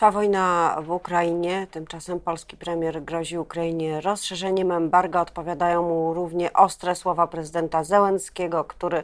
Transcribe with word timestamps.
Trwa 0.00 0.10
wojna 0.10 0.76
w 0.82 0.90
Ukrainie, 0.90 1.66
tymczasem 1.70 2.20
polski 2.20 2.56
premier 2.56 3.02
grozi 3.02 3.38
Ukrainie 3.38 4.00
rozszerzeniem 4.00 4.72
embarga. 4.72 5.20
Odpowiadają 5.20 5.82
mu 5.82 6.14
równie 6.14 6.52
ostre 6.52 6.94
słowa 6.94 7.26
prezydenta 7.26 7.84
Zełenskiego, 7.84 8.64
który 8.64 9.02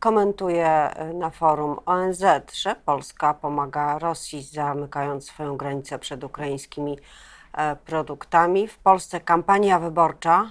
komentuje 0.00 0.90
na 1.14 1.30
forum 1.30 1.80
ONZ, 1.86 2.24
że 2.52 2.74
Polska 2.84 3.34
pomaga 3.34 3.98
Rosji, 3.98 4.42
zamykając 4.42 5.26
swoją 5.26 5.56
granicę 5.56 5.98
przed 5.98 6.24
ukraińskimi 6.24 6.98
e, 7.52 7.76
produktami. 7.76 8.68
W 8.68 8.78
Polsce 8.78 9.20
kampania 9.20 9.78
wyborcza. 9.78 10.50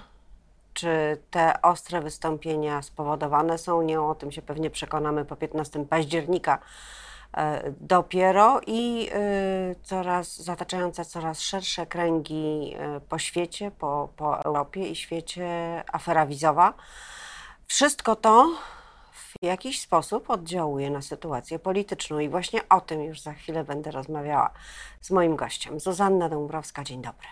Czy 0.74 1.18
te 1.30 1.62
ostre 1.62 2.00
wystąpienia 2.00 2.82
spowodowane 2.82 3.58
są 3.58 3.82
nią? 3.82 4.10
O 4.10 4.14
tym 4.14 4.32
się 4.32 4.42
pewnie 4.42 4.70
przekonamy 4.70 5.24
po 5.24 5.36
15 5.36 5.84
października 5.84 6.58
dopiero 7.80 8.60
i 8.66 9.08
e, 9.12 9.74
coraz 9.82 10.42
zataczające 10.42 11.04
coraz 11.04 11.40
szersze 11.40 11.86
kręgi 11.86 12.74
e, 12.78 13.00
po 13.00 13.18
świecie, 13.18 13.70
po, 13.70 14.08
po 14.16 14.44
Europie 14.44 14.88
i 14.88 14.96
świecie 14.96 15.46
afera 15.92 16.26
wizowa. 16.26 16.74
Wszystko 17.66 18.16
to 18.16 18.50
w 19.12 19.34
jakiś 19.42 19.80
sposób 19.80 20.30
oddziałuje 20.30 20.90
na 20.90 21.02
sytuację 21.02 21.58
polityczną 21.58 22.18
i 22.18 22.28
właśnie 22.28 22.68
o 22.68 22.80
tym 22.80 23.02
już 23.02 23.20
za 23.20 23.32
chwilę 23.32 23.64
będę 23.64 23.90
rozmawiała 23.90 24.50
z 25.00 25.10
moim 25.10 25.36
gościem. 25.36 25.80
Zuzanna 25.80 26.28
Dąbrowska, 26.28 26.84
dzień 26.84 27.02
dobry. 27.02 27.28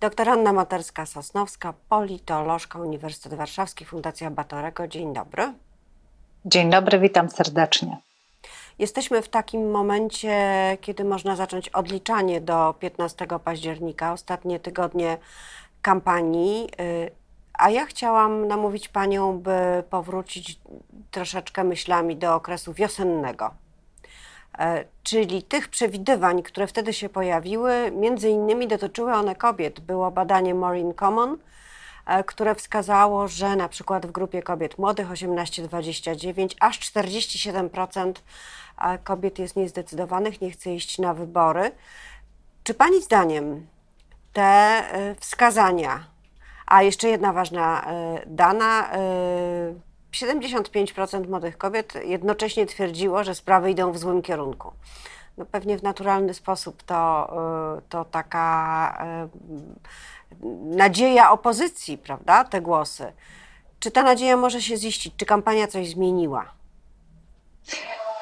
Doktor 0.00 0.28
Anna 0.28 0.52
Materska-Sosnowska, 0.52 1.72
politolożka 1.88 2.78
Uniwersytet 2.78 3.34
Warszawski, 3.34 3.84
Fundacja 3.84 4.30
Batorego. 4.30 4.88
Dzień 4.88 5.14
dobry. 5.14 5.54
Dzień 6.48 6.70
dobry, 6.70 6.98
witam 6.98 7.30
serdecznie. 7.30 7.96
Jesteśmy 8.78 9.22
w 9.22 9.28
takim 9.28 9.70
momencie, 9.70 10.38
kiedy 10.80 11.04
można 11.04 11.36
zacząć 11.36 11.68
odliczanie 11.68 12.40
do 12.40 12.74
15 12.80 13.26
października, 13.44 14.12
ostatnie 14.12 14.60
tygodnie 14.60 15.18
kampanii. 15.82 16.68
Y, 16.80 17.10
a 17.54 17.70
ja 17.70 17.86
chciałam 17.86 18.48
namówić 18.48 18.88
Panią, 18.88 19.38
by 19.38 19.82
powrócić 19.90 20.60
troszeczkę 21.10 21.64
myślami 21.64 22.16
do 22.16 22.34
okresu 22.34 22.72
wiosennego, 22.72 23.50
e, 24.58 24.84
czyli 25.02 25.42
tych 25.42 25.68
przewidywań, 25.68 26.42
które 26.42 26.66
wtedy 26.66 26.92
się 26.92 27.08
pojawiły. 27.08 27.90
Między 27.90 28.28
innymi 28.28 28.68
dotyczyły 28.68 29.14
one 29.14 29.34
kobiet. 29.34 29.80
Było 29.80 30.10
badanie 30.10 30.54
Maureen 30.54 30.94
Common, 30.94 31.38
które 32.26 32.54
wskazało, 32.54 33.28
że 33.28 33.56
na 33.56 33.68
przykład 33.68 34.06
w 34.06 34.12
grupie 34.12 34.42
kobiet 34.42 34.78
młodych 34.78 35.08
18-29 35.08 36.54
aż 36.60 36.80
47% 36.80 38.12
e, 38.78 38.98
kobiet 38.98 39.38
jest 39.38 39.56
niezdecydowanych, 39.56 40.40
nie 40.40 40.50
chce 40.50 40.74
iść 40.74 40.98
na 40.98 41.14
wybory. 41.14 41.72
Czy 42.62 42.74
Pani 42.74 43.02
zdaniem 43.02 43.66
te 44.32 44.42
e, 44.42 45.14
wskazania, 45.14 46.04
a 46.66 46.82
jeszcze 46.82 47.08
jedna 47.08 47.32
ważna 47.32 47.86
dana, 48.26 48.90
75% 50.12 51.28
młodych 51.28 51.58
kobiet 51.58 51.94
jednocześnie 52.04 52.66
twierdziło, 52.66 53.24
że 53.24 53.34
sprawy 53.34 53.70
idą 53.70 53.92
w 53.92 53.98
złym 53.98 54.22
kierunku. 54.22 54.72
No 55.36 55.46
pewnie 55.46 55.78
w 55.78 55.82
naturalny 55.82 56.34
sposób 56.34 56.82
to, 56.82 57.32
to 57.88 58.04
taka 58.04 59.06
nadzieja 60.64 61.30
opozycji, 61.30 61.98
prawda, 61.98 62.44
te 62.44 62.60
głosy. 62.60 63.12
Czy 63.78 63.90
ta 63.90 64.02
nadzieja 64.02 64.36
może 64.36 64.62
się 64.62 64.76
ziścić? 64.76 65.14
Czy 65.16 65.26
kampania 65.26 65.66
coś 65.66 65.88
zmieniła? 65.88 66.44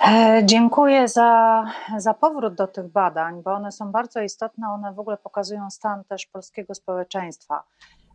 E, 0.07 0.43
dziękuję 0.45 1.09
za, 1.09 1.65
za 1.97 2.15
powrót 2.15 2.55
do 2.55 2.67
tych 2.67 2.89
badań, 2.89 3.43
bo 3.43 3.53
one 3.53 3.73
są 3.73 3.93
bardzo 3.93 4.21
istotne. 4.21 4.69
One 4.69 4.93
w 4.93 5.01
ogóle 5.01 5.17
pokazują 5.17 5.71
stan 5.71 6.05
też 6.05 6.27
polskiego 6.27 6.75
społeczeństwa. 6.75 7.63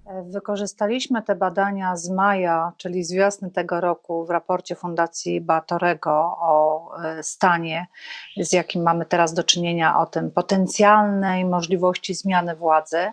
Wykorzystaliśmy 0.10 1.22
te 1.22 1.36
badania 1.36 1.96
z 1.96 2.10
maja, 2.10 2.72
czyli 2.78 3.04
z 3.04 3.12
wiosny 3.12 3.52
tego 3.52 3.82
roku, 3.82 4.26
w 4.26 4.30
raporcie 4.30 4.76
Fundacji 4.76 5.42
Batorego 5.42 6.12
o 6.40 6.90
e, 7.04 7.24
stanie, 7.24 7.88
z 8.38 8.54
jakim 8.54 8.84
mamy 8.84 9.06
teraz 9.06 9.34
do 9.34 9.44
czynienia, 9.44 10.00
o 10.00 10.06
tym 10.06 10.32
potencjalnej 10.32 11.46
możliwości 11.46 12.14
zmiany 12.14 12.56
władzy. 12.56 13.12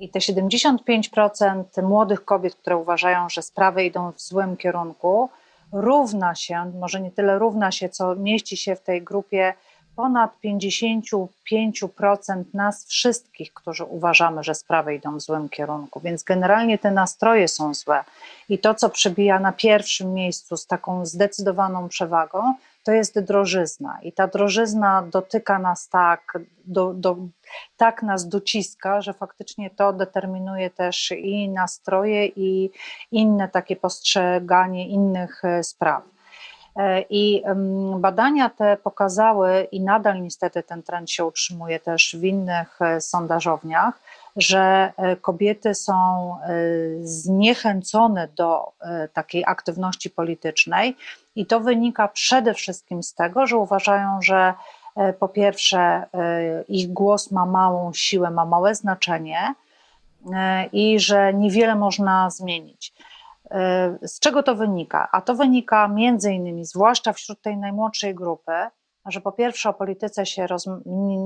I 0.00 0.08
te 0.08 0.18
75% 0.18 1.82
młodych 1.82 2.24
kobiet, 2.24 2.54
które 2.54 2.76
uważają, 2.76 3.28
że 3.28 3.42
sprawy 3.42 3.84
idą 3.84 4.12
w 4.12 4.20
złym 4.20 4.56
kierunku, 4.56 5.30
równa 5.72 6.34
się, 6.34 6.72
może 6.80 7.00
nie 7.00 7.10
tyle 7.10 7.38
równa 7.38 7.70
się, 7.70 7.88
co 7.88 8.16
mieści 8.16 8.56
się 8.56 8.76
w 8.76 8.80
tej 8.80 9.02
grupie 9.02 9.54
ponad 10.00 10.30
55% 10.44 12.44
nas 12.54 12.86
wszystkich, 12.86 13.54
którzy 13.54 13.84
uważamy, 13.84 14.44
że 14.44 14.54
sprawy 14.54 14.94
idą 14.94 15.16
w 15.16 15.20
złym 15.20 15.48
kierunku. 15.48 16.00
Więc 16.00 16.22
generalnie 16.22 16.78
te 16.78 16.90
nastroje 16.90 17.48
są 17.48 17.74
złe. 17.74 18.04
I 18.48 18.58
to, 18.58 18.74
co 18.74 18.90
przebija 18.90 19.38
na 19.38 19.52
pierwszym 19.52 20.14
miejscu 20.14 20.56
z 20.56 20.66
taką 20.66 21.06
zdecydowaną 21.06 21.88
przewagą, 21.88 22.54
to 22.84 22.92
jest 22.92 23.20
drożyzna. 23.20 23.98
I 24.02 24.12
ta 24.12 24.26
drożyzna 24.26 25.02
dotyka 25.02 25.58
nas 25.58 25.88
tak, 25.88 26.38
do, 26.64 26.94
do, 26.94 27.16
tak 27.76 28.02
nas 28.02 28.28
dociska, 28.28 29.00
że 29.00 29.12
faktycznie 29.12 29.70
to 29.70 29.92
determinuje 29.92 30.70
też 30.70 31.10
i 31.10 31.48
nastroje, 31.48 32.26
i 32.26 32.70
inne 33.12 33.48
takie 33.48 33.76
postrzeganie 33.76 34.88
innych 34.88 35.44
e, 35.44 35.64
spraw. 35.64 36.02
E, 36.76 37.04
I 37.10 37.42
badania 37.96 38.50
te 38.50 38.76
pokazały, 38.76 39.68
i 39.72 39.80
nadal 39.80 40.22
niestety 40.22 40.62
ten 40.62 40.82
trend 40.82 41.10
się 41.10 41.24
utrzymuje 41.24 41.80
też 41.80 42.16
w 42.20 42.24
innych 42.24 42.82
e, 42.82 43.00
sondażowniach, 43.00 44.00
że 44.36 44.92
kobiety 45.20 45.74
są 45.74 46.36
zniechęcone 47.02 48.28
do 48.36 48.72
takiej 49.12 49.44
aktywności 49.46 50.10
politycznej, 50.10 50.96
i 51.36 51.46
to 51.46 51.60
wynika 51.60 52.08
przede 52.08 52.54
wszystkim 52.54 53.02
z 53.02 53.14
tego, 53.14 53.46
że 53.46 53.56
uważają, 53.56 54.22
że 54.22 54.54
e, 54.96 55.12
po 55.12 55.28
pierwsze 55.28 55.78
e, 55.78 56.06
ich 56.68 56.92
głos 56.92 57.30
ma 57.30 57.46
małą 57.46 57.92
siłę, 57.92 58.30
ma 58.30 58.44
małe 58.44 58.74
znaczenie 58.74 59.54
e, 60.34 60.66
i 60.66 61.00
że 61.00 61.34
niewiele 61.34 61.74
można 61.74 62.30
zmienić. 62.30 62.92
Z 64.02 64.20
czego 64.20 64.42
to 64.42 64.54
wynika? 64.54 65.08
A 65.12 65.20
to 65.20 65.34
wynika 65.34 65.88
między 65.88 66.32
innymi, 66.32 66.64
zwłaszcza 66.64 67.12
wśród 67.12 67.42
tej 67.42 67.56
najmłodszej 67.56 68.14
grupy, 68.14 68.52
że 69.06 69.20
po 69.20 69.32
pierwsze 69.32 69.68
o 69.68 69.72
polityce 69.72 70.26
się 70.26 70.46
roz, 70.46 70.68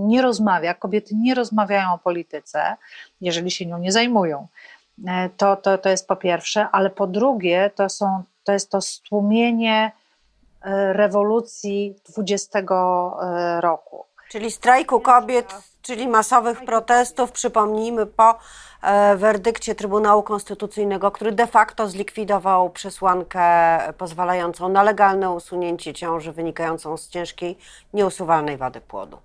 nie 0.07 0.23
rozmawia, 0.23 0.75
kobiety 0.75 1.15
nie 1.15 1.35
rozmawiają 1.35 1.93
o 1.93 1.99
polityce, 1.99 2.77
jeżeli 3.21 3.51
się 3.51 3.67
nią 3.67 3.79
nie 3.79 3.93
zajmują. 3.93 4.47
To, 5.37 5.57
to, 5.57 5.79
to 5.79 5.89
jest 5.89 6.09
po 6.09 6.17
pierwsze, 6.17 6.69
ale 6.73 6.91
po 6.91 7.07
drugie 7.07 7.71
to, 7.75 7.89
są, 7.89 8.23
to 8.45 8.53
jest 8.53 8.71
to 8.71 8.81
stłumienie 8.81 9.93
rewolucji 10.93 11.95
20 12.09 12.59
e, 12.59 12.65
roku. 13.61 14.05
Czyli 14.29 14.51
strajku 14.51 15.01
kobiet, 15.01 15.55
czyli 15.83 16.09
masowych 16.09 16.65
protestów, 16.65 17.33
przypomnijmy, 17.33 18.07
po 18.07 18.39
e, 18.83 19.17
werdykcie 19.17 19.75
Trybunału 19.75 20.23
Konstytucyjnego, 20.23 21.11
który 21.11 21.33
de 21.33 21.47
facto 21.47 21.89
zlikwidował 21.89 22.71
przesłankę 22.71 23.43
pozwalającą 23.99 24.69
na 24.69 24.83
legalne 24.83 25.31
usunięcie 25.31 25.95
ciąży 25.95 26.33
wynikającą 26.33 26.97
z 26.97 27.09
ciężkiej, 27.09 27.59
nieusuwalnej 27.95 28.57
wady 28.57 28.81
płodu. 28.81 29.19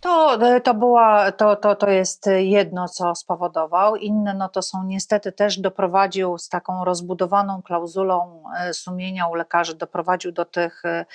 To, 0.00 0.38
to, 0.64 0.74
była, 0.74 1.32
to, 1.32 1.56
to, 1.56 1.76
to 1.76 1.90
jest 1.90 2.26
jedno, 2.38 2.88
co 2.88 3.14
spowodował. 3.14 3.96
Inne 3.96 4.34
no 4.34 4.48
to 4.48 4.62
są 4.62 4.84
niestety 4.84 5.32
też 5.32 5.58
doprowadził 5.58 6.38
z 6.38 6.48
taką 6.48 6.84
rozbudowaną 6.84 7.62
klauzulą 7.62 8.42
e, 8.58 8.74
sumienia 8.74 9.26
u 9.26 9.34
lekarzy, 9.34 9.74
doprowadził 9.74 10.32
do 10.32 10.44
tych 10.44 10.84
e, 10.84 11.06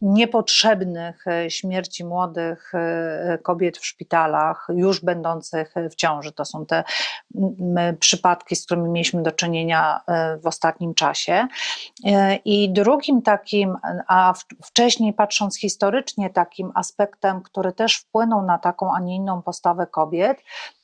niepotrzebnych 0.00 1.26
e, 1.26 1.50
śmierci 1.50 2.04
młodych 2.04 2.72
kobiet 3.42 3.78
w 3.78 3.86
szpitalach, 3.86 4.66
już 4.68 5.04
będących 5.04 5.74
w 5.90 5.94
ciąży. 5.94 6.32
To 6.32 6.44
są 6.44 6.66
te 6.66 6.84
przypadki, 8.00 8.56
z 8.56 8.64
którymi 8.66 8.88
mieliśmy 8.88 9.22
do 9.22 9.32
czynienia 9.32 10.00
w 10.42 10.46
ostatnim 10.46 10.94
czasie. 10.94 11.46
I 12.44 12.72
drugim 12.72 13.22
takim, 13.22 13.76
a 14.08 14.34
wcześniej 14.64 15.12
patrząc 15.12 15.58
historycznie, 15.58 16.30
takim 16.30 16.72
aspektem, 16.74 17.42
który 17.42 17.72
też 17.72 17.96
wpłynął, 17.96 18.29
na 18.42 18.58
taką, 18.58 18.94
a 18.94 19.00
nie 19.00 19.16
inną 19.16 19.42
postawę 19.42 19.86
kobiet, 19.86 20.38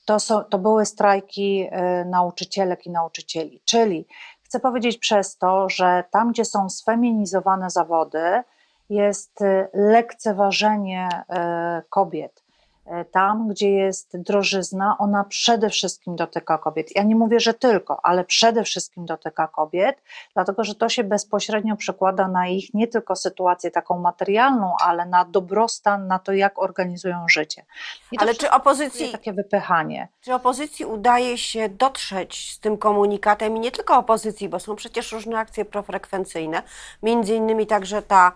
to, 0.05 0.21
są, 0.21 0.45
to 0.45 0.59
były 0.59 0.87
strajki 0.87 1.69
y, 2.03 2.05
nauczycielek 2.05 2.87
i 2.87 2.91
nauczycieli. 2.91 3.61
Czyli 3.65 4.07
chcę 4.43 4.61
powiedzieć 4.61 4.99
przez 4.99 5.39
to, 5.39 5.69
że 5.69 6.05
tam, 6.11 6.33
gdzie 6.33 6.45
są 6.45 6.71
sfeminizowane 6.71 7.71
zawody, 7.71 8.43
jest 8.91 9.41
y, 9.43 9.69
lekceważenie 9.75 11.09
y, 11.09 11.83
kobiet. 11.89 12.46
E, 12.87 13.05
tam, 13.05 13.49
gdzie 13.49 13.71
jest 13.71 14.17
drożyzna, 14.17 14.97
ona 14.99 15.25
przede 15.25 15.71
wszystkim 15.71 16.17
dotyka 16.17 16.59
kobiet. 16.59 16.97
Ja 16.97 17.03
nie 17.03 17.17
mówię, 17.17 17.41
że 17.41 17.55
tylko, 17.55 18.01
ale 18.03 18.25
przede 18.25 18.65
wszystkim 18.65 19.07
dotyka 19.07 19.49
kobiet, 19.49 20.03
dlatego 20.35 20.65
że 20.65 20.75
to 20.75 20.89
się 20.89 21.05
bezpośrednio 21.05 21.77
przekłada 21.77 22.29
na 22.29 22.49
ich 22.49 22.75
nie 22.75 22.87
tylko 22.87 23.17
sytuację 23.17 23.71
taką 23.71 23.99
materialną, 23.99 24.75
ale 24.81 25.07
na 25.07 25.25
dobrostan, 25.25 26.07
na 26.07 26.19
to, 26.19 26.33
jak 26.33 26.59
organizują 26.59 27.29
życie. 27.29 27.65
I 28.13 28.19
ale 28.19 28.35
czy 28.35 28.51
opozycji 28.51 29.13
takie 29.13 29.33
wypychanie? 29.33 30.09
Czy 30.21 30.35
opozycji 30.35 30.85
udaje 30.85 31.39
się 31.39 31.69
dotrzeć 31.69 32.53
z 32.55 32.61
tym 32.61 32.79
komunikatem 32.79 33.57
i 33.57 33.61
nie 33.61 33.71
tylko 33.71 33.97
opozycji, 33.97 34.49
bo 34.49 34.61
są 34.61 34.77
przecież 34.77 35.13
różne 35.13 35.39
akcje 35.39 35.65
profrekwencyjne, 35.65 36.63
między 37.03 37.35
innymi 37.35 37.67
także 37.67 38.03
ta 38.03 38.33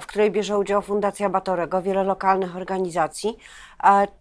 w 0.00 0.06
której 0.06 0.30
bierze 0.30 0.58
udział 0.58 0.82
Fundacja 0.82 1.28
Batorego, 1.28 1.82
wiele 1.82 2.04
lokalnych 2.04 2.56
organizacji. 2.56 3.36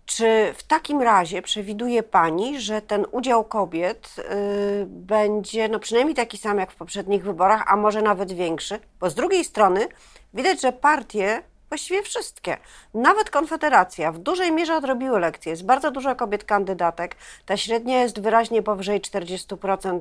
Czy 0.05 0.53
w 0.57 0.63
takim 0.63 1.01
razie 1.01 1.41
przewiduje 1.41 2.03
Pani, 2.03 2.61
że 2.61 2.81
ten 2.81 3.05
udział 3.11 3.43
kobiet 3.43 4.15
y, 4.19 4.85
będzie 4.87 5.69
no 5.69 5.79
przynajmniej 5.79 6.15
taki 6.15 6.37
sam 6.37 6.59
jak 6.59 6.71
w 6.71 6.75
poprzednich 6.75 7.23
wyborach, 7.23 7.63
a 7.67 7.75
może 7.75 8.01
nawet 8.01 8.31
większy? 8.31 8.79
Bo 8.99 9.09
z 9.09 9.15
drugiej 9.15 9.43
strony 9.43 9.87
widać, 10.33 10.61
że 10.61 10.71
partie 10.71 11.43
właściwie 11.69 12.03
wszystkie, 12.03 12.57
nawet 12.93 13.29
Konfederacja, 13.29 14.11
w 14.11 14.17
dużej 14.17 14.51
mierze 14.51 14.75
odrobiły 14.75 15.19
lekcje. 15.19 15.49
Jest 15.49 15.65
bardzo 15.65 15.91
dużo 15.91 16.15
kobiet 16.15 16.43
kandydatek. 16.43 17.15
Ta 17.45 17.57
średnia 17.57 18.01
jest 18.01 18.21
wyraźnie 18.21 18.63
powyżej 18.63 19.01
40% 19.01 19.99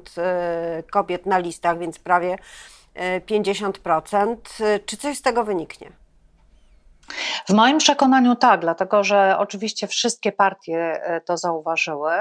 y, 0.79 0.83
kobiet 0.83 1.27
na 1.27 1.39
listach, 1.39 1.79
więc 1.79 1.99
prawie 1.99 2.39
50%. 3.27 4.37
Czy 4.87 4.97
coś 4.97 5.19
z 5.19 5.23
tego 5.23 5.45
wyniknie? 5.45 5.93
W 7.49 7.53
moim 7.53 7.79
przekonaniu 7.79 8.37
tak, 8.37 8.61
dlatego 8.61 9.05
że 9.05 9.35
oczywiście 9.39 9.87
wszystkie 9.87 10.33
partie 10.33 11.05
e, 11.05 11.21
to 11.21 11.37
zauważyły. 11.37 12.13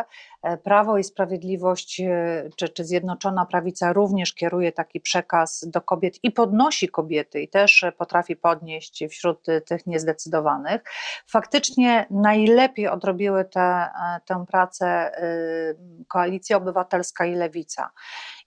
E, 0.43 0.57
Prawo 0.57 0.97
i 0.97 1.03
Sprawiedliwość 1.03 2.01
e, 2.01 2.49
czy, 2.55 2.69
czy 2.69 2.85
Zjednoczona 2.85 3.45
Prawica 3.45 3.93
również 3.93 4.33
kieruje 4.33 4.71
taki 4.71 4.99
przekaz 4.99 5.65
do 5.67 5.81
kobiet 5.81 6.23
i 6.23 6.31
podnosi 6.31 6.89
kobiety 6.89 7.41
i 7.41 7.47
też 7.47 7.85
potrafi 7.97 8.35
podnieść 8.35 9.03
wśród 9.09 9.45
tych 9.65 9.87
niezdecydowanych. 9.87 10.83
Faktycznie 11.27 12.05
najlepiej 12.09 12.87
odrobiły 12.87 13.45
tę 14.25 14.45
pracę 14.47 15.11
Koalicja 16.07 16.57
Obywatelska 16.57 17.25
i 17.25 17.35
Lewica 17.35 17.91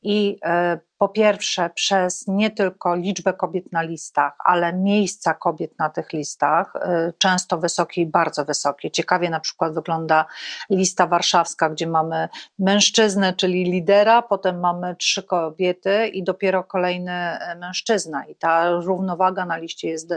i 0.05 0.38
e, 0.44 0.79
po 0.99 1.08
pierwsze 1.08 1.70
przez 1.70 2.25
nie 2.29 2.50
tylko 2.50 2.94
liczbę 2.94 3.32
kobiet 3.32 3.73
na 3.73 3.82
listach, 3.82 4.32
ale 4.44 4.73
miejsca 4.73 5.35
kobiet 5.35 5.79
na 5.79 5.91
tych 5.91 6.12
listach, 6.12 6.73
e, 6.76 7.12
często 7.19 7.58
wysokie 7.58 8.02
i 8.02 8.06
bardzo 8.06 8.44
wysokie. 8.44 8.91
Ciekawie 8.91 9.31
na 9.31 9.41
przykład 9.41 9.75
wygląda 9.75 10.26
lista 10.70 11.06
warszawska, 11.06 11.70
gdzie 11.70 11.84
mamy 11.87 12.29
mężczyznę, 12.59 13.33
czyli 13.33 13.65
lidera, 13.65 14.23
potem 14.23 14.61
mamy 14.61 14.97
trzy 14.97 15.23
kobiety 15.23 16.07
i 16.07 16.23
dopiero 16.23 16.65
kolejny 16.65 17.13
e, 17.13 17.57
mężczyzna. 17.57 18.25
I 18.25 18.35
ta 18.35 18.71
równowaga 18.71 19.47
na 19.47 19.57
liście 19.57 19.89
jest 19.89 20.15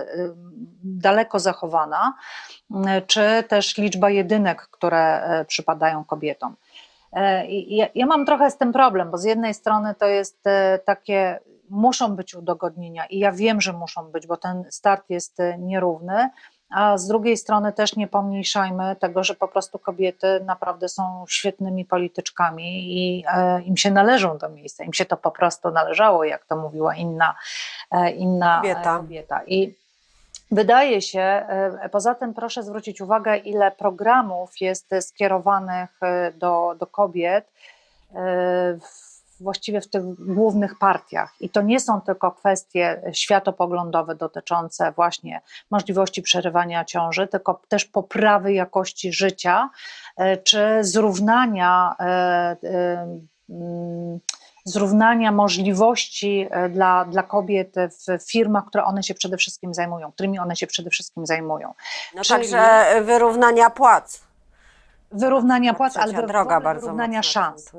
daleko 0.83 1.39
zachowana, 1.39 2.13
czy 3.07 3.43
też 3.47 3.77
liczba 3.77 4.09
jedynek, 4.09 4.61
które 4.61 5.21
przypadają 5.47 6.03
kobietom. 6.03 6.55
E, 7.13 7.45
ja, 7.51 7.87
ja 7.95 8.05
mam 8.05 8.25
trochę 8.25 8.51
z 8.51 8.57
tym 8.57 8.73
problem, 8.73 9.11
bo 9.11 9.17
z 9.17 9.23
jednej 9.23 9.53
strony 9.53 9.95
to 9.95 10.05
jest 10.05 10.47
e, 10.47 10.79
takie, 10.85 11.39
muszą 11.69 12.15
być 12.15 12.35
udogodnienia 12.35 13.05
i 13.05 13.19
ja 13.19 13.31
wiem, 13.31 13.61
że 13.61 13.73
muszą 13.73 14.11
być, 14.11 14.27
bo 14.27 14.37
ten 14.37 14.63
start 14.69 15.09
jest 15.09 15.39
e, 15.39 15.57
nierówny, 15.57 16.29
a 16.69 16.97
z 16.97 17.07
drugiej 17.07 17.37
strony 17.37 17.73
też 17.73 17.95
nie 17.95 18.07
pomniejszajmy 18.07 18.95
tego, 18.95 19.23
że 19.23 19.33
po 19.33 19.47
prostu 19.47 19.79
kobiety 19.79 20.39
naprawdę 20.45 20.89
są 20.89 21.25
świetnymi 21.29 21.85
polityczkami 21.85 22.97
i 22.97 23.25
im 23.65 23.77
się 23.77 23.91
należą 23.91 24.37
do 24.37 24.49
miejsca, 24.49 24.83
im 24.83 24.93
się 24.93 25.05
to 25.05 25.17
po 25.17 25.31
prostu 25.31 25.71
należało, 25.71 26.23
jak 26.23 26.45
to 26.45 26.55
mówiła 26.55 26.95
inna, 26.95 27.35
inna 28.15 28.57
kobieta. 28.61 28.97
kobieta. 28.97 29.41
I 29.47 29.75
Wydaje 30.51 31.01
się, 31.01 31.21
e, 31.21 31.89
poza 31.91 32.15
tym 32.15 32.33
proszę 32.33 32.63
zwrócić 32.63 33.01
uwagę, 33.01 33.37
ile 33.37 33.71
programów 33.71 34.61
jest 34.61 34.89
skierowanych 35.01 35.89
e, 36.01 36.31
do, 36.31 36.75
do 36.79 36.87
kobiet 36.87 37.51
e, 38.15 38.77
właściwie 39.39 39.81
w 39.81 39.89
tych 39.89 40.03
głównych 40.33 40.77
partiach. 40.79 41.33
I 41.39 41.49
to 41.49 41.61
nie 41.61 41.79
są 41.79 42.01
tylko 42.01 42.31
kwestie 42.31 43.01
światopoglądowe 43.13 44.15
dotyczące 44.15 44.91
właśnie 44.91 45.41
możliwości 45.71 46.21
przerywania 46.21 46.85
ciąży, 46.85 47.27
tylko 47.27 47.61
też 47.67 47.85
poprawy 47.85 48.53
jakości 48.53 49.13
życia 49.13 49.69
czy 50.43 50.77
zrównania 50.81 51.95
zrównania 54.67 55.31
możliwości 55.31 56.47
e, 56.51 56.69
dla, 56.69 57.05
dla 57.05 57.23
kobiet 57.23 57.75
w 58.19 58.31
firmach, 58.31 58.65
które 58.65 58.83
one 58.83 59.03
się 59.03 59.13
przede 59.13 59.37
wszystkim 59.37 59.73
zajmują, 59.73 60.11
którymi 60.11 60.39
one 60.39 60.55
się 60.55 60.67
przede 60.67 60.89
wszystkim 60.89 61.25
zajmują. 61.25 61.73
No 62.15 62.21
Czyli 62.21 62.39
także 62.39 62.85
wyrównania 63.01 63.69
płac. 63.69 64.21
Wyrównania 65.11 65.73
płac, 65.73 65.97
ale 65.97 66.13
droga 66.13 66.61
bardzo 66.61 66.81
wyrównania 66.81 67.23
szans. 67.23 67.71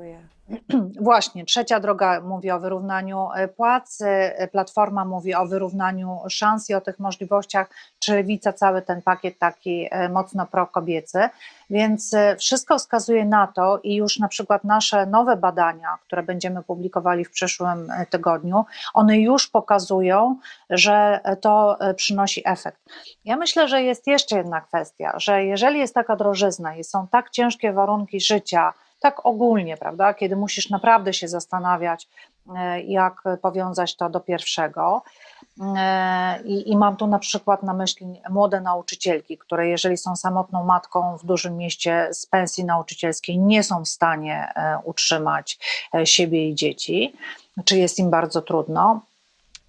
Właśnie, 1.01 1.45
trzecia 1.45 1.79
droga 1.79 2.21
mówi 2.21 2.51
o 2.51 2.59
wyrównaniu 2.59 3.27
e, 3.35 3.47
płac, 3.47 4.01
e, 4.01 4.47
Platforma 4.47 5.05
mówi 5.05 5.35
o 5.35 5.45
wyrównaniu 5.45 6.19
szans 6.29 6.69
i 6.69 6.73
o 6.73 6.81
tych 6.81 6.99
możliwościach, 6.99 7.69
czy 7.99 8.15
Lewica 8.15 8.53
cały 8.53 8.81
ten 8.81 9.01
pakiet 9.01 9.39
taki 9.39 9.87
e, 9.91 10.09
mocno 10.09 10.45
prokobiecy, 10.45 11.29
więc 11.69 12.15
wszystko 12.39 12.77
wskazuje 12.77 13.25
na 13.25 13.47
to 13.47 13.79
i 13.83 13.95
już 13.95 14.19
na 14.19 14.27
przykład 14.27 14.63
nasze 14.63 15.05
nowe 15.05 15.37
badania, 15.37 15.97
które 16.01 16.23
będziemy 16.23 16.63
publikowali 16.63 17.25
w 17.25 17.31
przyszłym 17.31 17.91
tygodniu, 18.09 18.65
one 18.93 19.19
już 19.19 19.47
pokazują, 19.47 20.35
że 20.69 21.19
to 21.41 21.77
przynosi 21.95 22.41
efekt. 22.45 22.81
Ja 23.25 23.37
myślę, 23.37 23.67
że 23.67 23.83
jest 23.83 24.07
jeszcze 24.07 24.37
jedna 24.37 24.61
kwestia, 24.61 25.13
że 25.17 25.45
jeżeli 25.45 25.79
jest 25.79 25.93
taka 25.93 26.15
drożyzna 26.15 26.75
i 26.75 26.83
są 26.83 27.07
tak 27.07 27.29
ciężkie 27.29 27.73
warunki 27.73 28.21
życia, 28.21 28.73
tak 28.99 29.25
ogólnie, 29.25 29.77
prawda, 29.77 30.13
kiedy 30.13 30.35
musisz 30.35 30.69
naprawdę 30.69 31.13
się 31.13 31.27
zastanawiać, 31.27 32.07
e, 32.55 32.81
jak 32.81 33.23
powiązać 33.41 33.95
to 33.95 34.09
do 34.09 34.19
pierwszego. 34.19 35.01
E, 35.77 36.41
I, 36.41 36.71
I, 36.71 36.77
mam 36.77 36.95
tu 36.95 37.07
na 37.07 37.19
przykład 37.19 37.63
na 37.63 37.73
myśli 37.73 38.21
młode 38.29 38.61
nauczycielki, 38.61 39.37
które 39.37 39.67
jeżeli 39.67 39.97
są 39.97 40.15
samotną 40.15 40.63
matką 40.63 41.17
w 41.17 41.25
dużym 41.25 41.57
mieście 41.57 42.09
z 42.11 42.25
pensji 42.25 42.65
nauczycielskiej, 42.65 43.39
nie 43.39 43.63
są 43.63 43.85
w 43.85 43.87
stanie 43.87 44.53
e, 44.55 44.79
utrzymać 44.83 45.59
siebie 46.03 46.49
i 46.49 46.55
dzieci, 46.55 47.13
czy 47.65 47.77
jest 47.77 47.99
im 47.99 48.09
bardzo 48.09 48.41
trudno, 48.41 49.01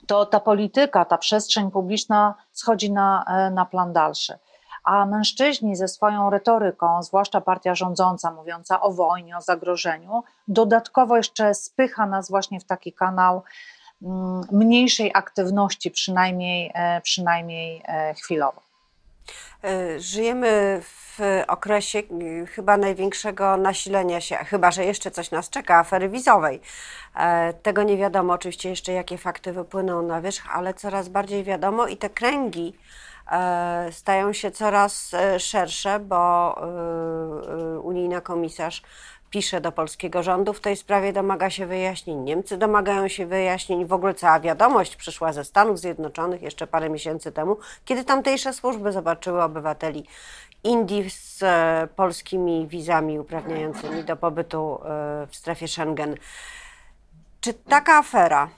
to 0.06 0.26
ta 0.26 0.40
polityka, 0.40 1.04
ta 1.04 1.18
przestrzeń 1.18 1.70
publiczna 1.70 2.34
schodzi 2.52 2.92
na, 2.92 3.24
na 3.54 3.66
plan 3.66 3.92
dalszy 3.92 4.38
a 4.84 5.06
mężczyźni 5.06 5.76
ze 5.76 5.88
swoją 5.88 6.30
retoryką, 6.30 7.02
zwłaszcza 7.02 7.40
partia 7.40 7.74
rządząca, 7.74 8.30
mówiąca 8.30 8.80
o 8.80 8.92
wojnie, 8.92 9.36
o 9.36 9.40
zagrożeniu, 9.40 10.22
dodatkowo 10.48 11.16
jeszcze 11.16 11.54
spycha 11.54 12.06
nas 12.06 12.30
właśnie 12.30 12.60
w 12.60 12.64
taki 12.64 12.92
kanał 12.92 13.42
mm, 14.02 14.42
mniejszej 14.52 15.10
aktywności, 15.14 15.90
przynajmniej, 15.90 16.70
e, 16.74 17.00
przynajmniej 17.00 17.82
e, 17.84 18.14
chwilowo. 18.14 18.62
E, 19.64 20.00
żyjemy 20.00 20.80
w 20.82 21.18
okresie 21.48 22.02
chyba 22.50 22.76
największego 22.76 23.56
nasilenia 23.56 24.20
się, 24.20 24.36
chyba 24.36 24.70
że 24.70 24.84
jeszcze 24.84 25.10
coś 25.10 25.30
nas 25.30 25.50
czeka, 25.50 25.78
afery 25.78 26.08
wizowej. 26.08 26.60
Tego 27.62 27.82
nie 27.82 27.96
wiadomo 27.96 28.32
oczywiście 28.32 28.68
jeszcze, 28.68 28.92
jakie 28.92 29.18
fakty 29.18 29.52
wypłyną 29.52 30.02
na 30.02 30.20
wierzch, 30.20 30.56
ale 30.56 30.74
coraz 30.74 31.08
bardziej 31.08 31.44
wiadomo 31.44 31.86
i 31.86 31.96
te 31.96 32.10
kręgi 32.10 32.74
stają 33.90 34.32
się 34.32 34.50
coraz 34.50 35.14
e, 35.14 35.40
szersze, 35.40 36.00
bo 36.00 36.54
e, 37.76 37.80
unijna 37.80 38.20
komisarz 38.20 38.82
pisze 39.30 39.60
do 39.60 39.72
polskiego 39.72 40.22
rządu 40.22 40.52
w 40.52 40.60
tej 40.60 40.76
sprawie, 40.76 41.12
domaga 41.12 41.50
się 41.50 41.66
wyjaśnień. 41.66 42.18
Niemcy 42.18 42.56
domagają 42.56 43.08
się 43.08 43.26
wyjaśnień. 43.26 43.86
W 43.86 43.92
ogóle 43.92 44.14
cała 44.14 44.40
wiadomość 44.40 44.96
przyszła 44.96 45.32
ze 45.32 45.44
Stanów 45.44 45.78
Zjednoczonych 45.78 46.42
jeszcze 46.42 46.66
parę 46.66 46.90
miesięcy 46.90 47.32
temu, 47.32 47.56
kiedy 47.84 48.04
tamtejsze 48.04 48.52
służby 48.52 48.92
zobaczyły 48.92 49.42
obywateli 49.42 50.06
Indii 50.64 51.10
z 51.10 51.44
polskimi 51.96 52.66
wizami 52.66 53.18
uprawniającymi 53.18 54.04
do 54.04 54.16
pobytu 54.16 54.78
w 55.28 55.36
strefie 55.36 55.68
Schengen. 55.68 56.14
Czy 57.40 57.54
taka 57.54 57.98
afera 57.98 58.48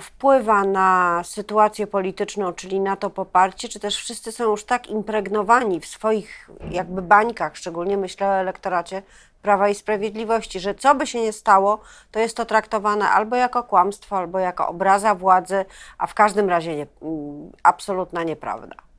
wpływa 0.00 0.64
na 0.64 1.20
sytuację 1.24 1.86
polityczną, 1.86 2.52
czyli 2.52 2.80
na 2.80 2.96
to 2.96 3.10
poparcie, 3.10 3.68
czy 3.68 3.80
też 3.80 3.96
wszyscy 3.96 4.32
są 4.32 4.50
już 4.50 4.64
tak 4.64 4.86
impregnowani 4.86 5.80
w 5.80 5.86
swoich 5.86 6.50
jakby 6.70 7.02
bańkach, 7.02 7.56
szczególnie 7.56 7.96
myślę 7.96 8.28
o 8.28 8.34
elektoracie 8.34 9.02
Prawa 9.42 9.68
i 9.68 9.74
Sprawiedliwości, 9.74 10.60
że 10.60 10.74
co 10.74 10.94
by 10.94 11.06
się 11.06 11.22
nie 11.22 11.32
stało, 11.32 11.80
to 12.10 12.18
jest 12.20 12.36
to 12.36 12.44
traktowane 12.44 13.10
albo 13.10 13.36
jako 13.36 13.62
kłamstwo, 13.62 14.16
albo 14.16 14.38
jako 14.38 14.68
obraza 14.68 15.14
władzy, 15.14 15.64
a 15.98 16.06
w 16.06 16.14
każdym 16.14 16.48
razie 16.48 16.76
nie, 16.76 16.86
mm, 17.02 17.52
absolutna 17.62 18.22
nieprawda. 18.22 18.91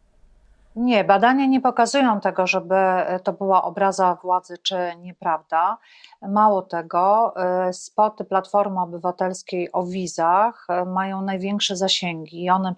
Nie, 0.75 1.03
badania 1.03 1.45
nie 1.45 1.61
pokazują 1.61 2.19
tego, 2.21 2.47
żeby 2.47 2.75
to 3.23 3.33
była 3.33 3.63
obraza 3.63 4.17
władzy 4.23 4.57
czy 4.57 4.75
nieprawda. 4.99 5.77
Mało 6.21 6.61
tego, 6.61 7.33
y, 7.69 7.73
spoty 7.73 8.25
Platformy 8.25 8.81
Obywatelskiej 8.81 9.71
o 9.71 9.83
wizach 9.83 10.67
y, 10.81 10.85
mają 10.85 11.21
największe 11.21 11.75
zasięgi 11.75 12.43
i 12.43 12.49
one 12.49 12.75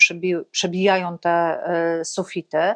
przebijają 0.52 1.18
te 1.18 1.64
sufity. 2.04 2.76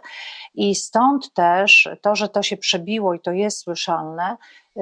I 0.55 0.75
stąd 0.75 1.33
też 1.33 1.89
to, 2.01 2.15
że 2.15 2.29
to 2.29 2.43
się 2.43 2.57
przebiło 2.57 3.13
i 3.13 3.19
to 3.19 3.31
jest 3.31 3.59
słyszalne, 3.59 4.37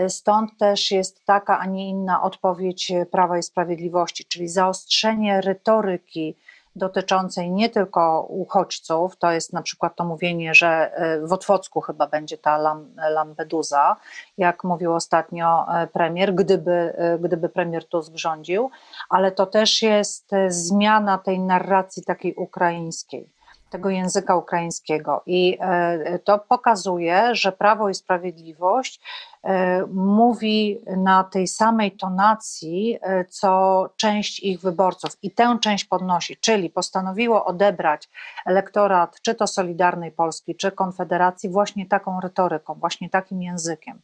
stąd 0.07 0.57
też 0.57 0.91
jest 0.91 1.25
taka, 1.25 1.59
a 1.59 1.65
nie 1.65 1.89
inna 1.89 2.21
odpowiedź 2.21 2.91
Prawa 3.11 3.37
i 3.37 3.43
Sprawiedliwości, 3.43 4.25
czyli 4.25 4.47
zaostrzenie 4.47 5.41
retoryki 5.41 6.35
dotyczącej 6.77 7.51
nie 7.51 7.69
tylko 7.69 8.21
uchodźców, 8.29 9.17
to 9.17 9.31
jest 9.31 9.53
na 9.53 9.61
przykład 9.61 9.95
to 9.95 10.03
mówienie, 10.03 10.53
że 10.53 10.67
e, 10.67 11.27
w 11.27 11.33
Otwocku 11.33 11.81
chyba 11.81 12.07
będzie 12.07 12.37
ta 12.37 12.77
Lampedusa, 13.09 13.95
jak 14.37 14.63
mówił 14.63 14.93
ostatnio 14.93 15.65
e, 15.73 15.87
premier, 15.87 16.35
gdyby, 16.35 16.93
e, 16.97 17.19
gdyby 17.19 17.49
premier 17.49 17.85
Tusk 17.87 18.11
rządził, 18.15 18.69
ale 19.09 19.31
to 19.31 19.45
też 19.45 19.81
jest 19.81 20.31
zmiana 20.47 21.17
tej 21.17 21.39
narracji 21.39 22.03
takiej 22.03 22.35
ukraińskiej 22.35 23.36
tego 23.69 23.89
języka 23.89 24.35
ukraińskiego. 24.35 25.23
I 25.25 25.57
e, 25.61 26.19
to 26.19 26.39
pokazuje, 26.39 27.35
że 27.35 27.51
Prawo 27.51 27.89
i 27.89 27.95
Sprawiedliwość 27.95 29.01
e, 29.43 29.85
mówi 29.93 30.81
na 30.97 31.23
tej 31.23 31.47
samej 31.47 31.91
tonacji, 31.91 32.99
e, 33.01 33.25
co 33.25 33.89
część 33.95 34.39
ich 34.39 34.61
wyborców, 34.61 35.17
i 35.21 35.31
tę 35.31 35.57
część 35.61 35.85
podnosi, 35.85 36.37
czyli 36.37 36.69
postanowiło 36.69 37.45
odebrać 37.45 38.09
elektorat, 38.45 39.21
czy 39.21 39.35
to 39.35 39.47
Solidarnej 39.47 40.11
Polski, 40.11 40.55
czy 40.55 40.71
Konfederacji, 40.71 41.49
właśnie 41.49 41.85
taką 41.85 42.21
retoryką, 42.21 42.73
właśnie 42.73 43.09
takim 43.09 43.41
językiem. 43.41 44.01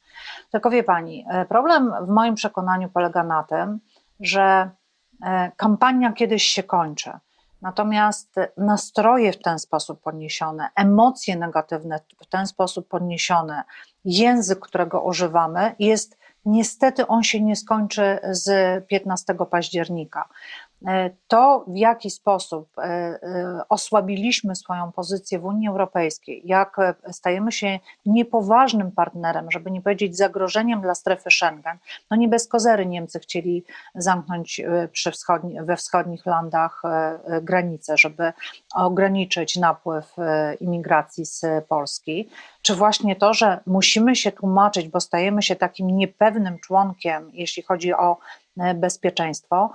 Tylko 0.51 0.70
wie 0.70 0.84
pani, 0.84 1.25
problem 1.50 1.93
w 2.01 2.08
moim 2.08 2.36
przekonaniu 2.36 2.89
polega 2.89 3.24
na 3.24 3.43
tym, 3.43 3.79
że 4.20 4.70
kampania 5.58 6.13
kiedyś 6.13 6.43
się 6.43 6.63
kończy. 6.63 7.12
Natomiast 7.63 8.36
nastroje 8.58 9.34
w 9.34 9.41
ten 9.41 9.60
sposób 9.60 10.01
podniesione, 10.01 10.70
emocje 10.75 11.36
negatywne 11.36 12.00
w 12.22 12.27
ten 12.27 12.48
sposób 12.48 12.88
podniesione, 12.88 13.63
język, 14.05 14.60
którego 14.60 15.01
używamy, 15.01 15.75
jest 15.79 16.17
niestety 16.46 17.08
on 17.08 17.24
się 17.24 17.41
nie 17.41 17.55
skończy 17.55 18.20
z 18.32 18.48
15 18.88 19.36
października. 19.51 20.29
E, 20.87 21.09
to, 21.27 21.65
w 21.67 21.77
jaki 21.77 22.09
sposób 22.09 22.69
e, 22.77 22.81
e, 22.81 23.19
osłabiliśmy 23.69 24.55
swoją 24.55 24.91
pozycję 24.91 25.39
w 25.39 25.45
Unii 25.45 25.67
Europejskiej, 25.67 26.41
jak 26.45 26.77
stajemy 27.11 27.51
się 27.51 27.79
niepoważnym 28.05 28.91
partnerem, 28.91 29.51
żeby 29.51 29.71
nie 29.71 29.81
powiedzieć 29.81 30.17
zagrożeniem 30.17 30.81
dla 30.81 30.95
strefy 30.95 31.31
Schengen. 31.31 31.77
No 32.11 32.17
nie 32.17 32.27
bez 32.27 32.47
kozery 32.47 32.85
Niemcy 32.85 33.19
chcieli 33.19 33.63
zamknąć 33.95 34.61
wschodni, 35.11 35.61
we 35.61 35.75
wschodnich 35.75 36.25
landach 36.25 36.81
granice, 37.41 37.97
żeby 37.97 38.33
ograniczyć 38.75 39.55
napływ 39.55 40.15
imigracji 40.59 41.25
z 41.25 41.45
Polski. 41.67 42.29
Czy 42.61 42.75
właśnie 42.75 43.15
to, 43.15 43.33
że 43.33 43.59
musimy 43.65 44.15
się 44.15 44.31
tłumaczyć, 44.31 44.87
bo 44.87 44.99
stajemy 44.99 45.41
się 45.41 45.55
takim 45.55 45.87
niepewnym 45.87 46.59
członkiem, 46.59 47.29
jeśli 47.33 47.63
chodzi 47.63 47.93
o 47.93 48.17
bezpieczeństwo, 48.75 49.69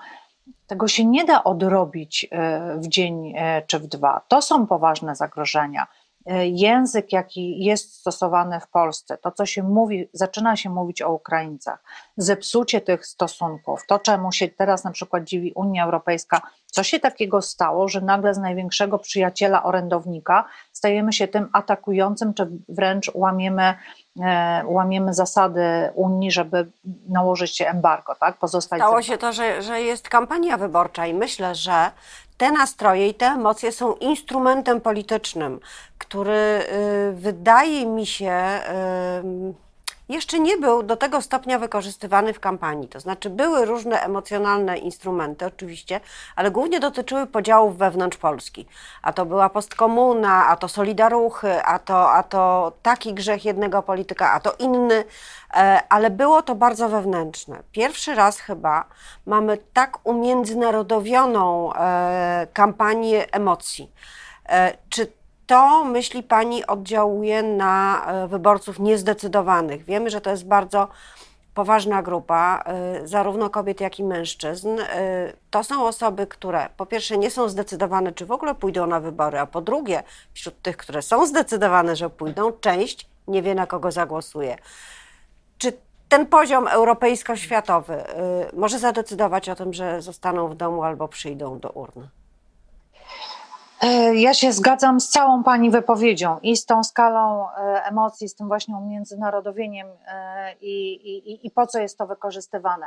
tego 0.68 0.88
się 0.88 1.04
nie 1.04 1.24
da 1.24 1.44
odrobić 1.44 2.26
e, 2.30 2.76
w 2.78 2.88
dzień 2.88 3.32
e, 3.36 3.62
czy 3.66 3.78
w 3.78 3.86
dwa. 3.86 4.20
To 4.28 4.42
są 4.42 4.66
poważne 4.66 5.16
zagrożenia. 5.16 5.86
E, 6.28 6.48
język, 6.48 7.12
jaki 7.12 7.64
jest 7.64 7.94
stosowany 7.94 8.60
w 8.60 8.68
Polsce, 8.68 9.18
to 9.18 9.30
co 9.30 9.46
się 9.46 9.62
mówi, 9.62 10.08
zaczyna 10.12 10.56
się 10.56 10.70
mówić 10.70 11.02
o 11.02 11.12
Ukraińcach, 11.12 11.82
zepsucie 12.16 12.80
tych 12.80 13.06
stosunków, 13.06 13.86
to 13.86 13.98
czemu 13.98 14.32
się 14.32 14.48
teraz 14.48 14.84
na 14.84 14.90
przykład 14.90 15.24
dziwi 15.24 15.52
Unia 15.52 15.84
Europejska, 15.84 16.40
co 16.66 16.82
się 16.82 17.00
takiego 17.00 17.42
stało, 17.42 17.88
że 17.88 18.00
nagle 18.00 18.34
z 18.34 18.38
największego 18.38 18.98
przyjaciela 18.98 19.62
orędownika 19.62 20.44
stajemy 20.72 21.12
się 21.12 21.28
tym 21.28 21.48
atakującym, 21.52 22.34
czy 22.34 22.48
wręcz 22.68 23.10
łamiemy 23.14 23.74
E, 24.22 24.62
łamiemy 24.66 25.14
zasady 25.14 25.62
Unii, 25.94 26.30
żeby 26.30 26.70
nałożyć 27.08 27.60
embargo, 27.60 28.14
tak? 28.20 28.38
Pozostać 28.38 28.78
Stało 28.78 29.02
się 29.02 29.18
to, 29.18 29.32
że, 29.32 29.62
że 29.62 29.82
jest 29.82 30.08
kampania 30.08 30.56
wyborcza 30.56 31.06
i 31.06 31.14
myślę, 31.14 31.54
że 31.54 31.90
te 32.38 32.52
nastroje 32.52 33.08
i 33.08 33.14
te 33.14 33.26
emocje 33.26 33.72
są 33.72 33.94
instrumentem 33.94 34.80
politycznym, 34.80 35.60
który 35.98 36.32
y, 36.32 37.12
wydaje 37.12 37.86
mi 37.86 38.06
się. 38.06 38.60
Jeszcze 40.08 40.38
nie 40.38 40.56
był 40.56 40.82
do 40.82 40.96
tego 40.96 41.22
stopnia 41.22 41.58
wykorzystywany 41.58 42.32
w 42.32 42.40
kampanii. 42.40 42.88
To 42.88 43.00
znaczy, 43.00 43.30
były 43.30 43.64
różne 43.64 44.00
emocjonalne 44.00 44.78
instrumenty, 44.78 45.46
oczywiście, 45.46 46.00
ale 46.36 46.50
głównie 46.50 46.80
dotyczyły 46.80 47.26
podziałów 47.26 47.78
wewnątrz 47.78 48.16
Polski. 48.16 48.66
A 49.02 49.12
to 49.12 49.26
była 49.26 49.48
postkomuna, 49.48 50.46
a 50.46 50.56
to 50.56 50.68
solidaruchy, 50.68 51.62
a 51.64 51.78
to, 51.78 52.12
a 52.12 52.22
to 52.22 52.72
taki 52.82 53.14
grzech 53.14 53.44
jednego 53.44 53.82
polityka, 53.82 54.32
a 54.32 54.40
to 54.40 54.54
inny, 54.58 55.04
e, 55.54 55.82
ale 55.88 56.10
było 56.10 56.42
to 56.42 56.54
bardzo 56.54 56.88
wewnętrzne. 56.88 57.62
Pierwszy 57.72 58.14
raz 58.14 58.38
chyba 58.38 58.84
mamy 59.26 59.58
tak 59.72 59.98
umiędzynarodowioną 60.04 61.72
e, 61.74 62.46
kampanię 62.52 63.32
emocji. 63.32 63.92
E, 64.48 64.76
czy 64.88 65.17
to, 65.48 65.84
myśli 65.84 66.22
Pani, 66.22 66.66
oddziałuje 66.66 67.42
na 67.42 68.06
e, 68.06 68.28
wyborców 68.28 68.78
niezdecydowanych. 68.78 69.84
Wiemy, 69.84 70.10
że 70.10 70.20
to 70.20 70.30
jest 70.30 70.46
bardzo 70.46 70.88
poważna 71.54 72.02
grupa, 72.02 72.62
e, 72.66 73.06
zarówno 73.06 73.50
kobiet, 73.50 73.80
jak 73.80 73.98
i 73.98 74.04
mężczyzn. 74.04 74.68
E, 74.80 75.32
to 75.50 75.64
są 75.64 75.86
osoby, 75.86 76.26
które 76.26 76.68
po 76.76 76.86
pierwsze 76.86 77.18
nie 77.18 77.30
są 77.30 77.48
zdecydowane, 77.48 78.12
czy 78.12 78.26
w 78.26 78.32
ogóle 78.32 78.54
pójdą 78.54 78.86
na 78.86 79.00
wybory, 79.00 79.38
a 79.38 79.46
po 79.46 79.60
drugie, 79.60 80.02
wśród 80.34 80.62
tych, 80.62 80.76
które 80.76 81.02
są 81.02 81.26
zdecydowane, 81.26 81.96
że 81.96 82.10
pójdą, 82.10 82.52
część 82.52 83.08
nie 83.28 83.42
wie, 83.42 83.54
na 83.54 83.66
kogo 83.66 83.90
zagłosuje. 83.90 84.56
Czy 85.58 85.72
ten 86.08 86.26
poziom 86.26 86.68
europejsko-światowy 86.68 88.04
może 88.52 88.78
zadecydować 88.78 89.48
o 89.48 89.54
tym, 89.54 89.74
że 89.74 90.02
zostaną 90.02 90.48
w 90.48 90.54
domu 90.54 90.82
albo 90.82 91.08
przyjdą 91.08 91.58
do 91.58 91.70
urny? 91.70 92.08
E, 93.82 94.14
ja 94.14 94.34
się 94.34 94.52
zgadzam 94.52 95.00
z 95.00 95.08
całą 95.08 95.42
Pani 95.42 95.70
wypowiedzią 95.70 96.38
i 96.42 96.56
z 96.56 96.66
tą 96.66 96.84
skalą 96.84 97.46
e, 97.50 97.84
emocji, 97.84 98.28
z 98.28 98.34
tym 98.34 98.48
właśnie 98.48 98.76
umiędzynarodowieniem 98.76 99.88
e, 100.06 100.54
i, 100.60 100.92
i, 100.92 101.46
i 101.46 101.50
po 101.50 101.66
co 101.66 101.78
jest 101.78 101.98
to 101.98 102.06
wykorzystywane. 102.06 102.84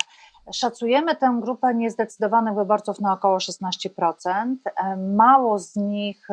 Szacujemy 0.54 1.16
tę 1.16 1.38
grupę 1.42 1.74
niezdecydowanych 1.74 2.56
wyborców 2.56 3.00
na 3.00 3.14
około 3.14 3.38
16%. 3.38 4.56
Mało 4.98 5.60
z 5.60 5.76
nich 5.76 6.28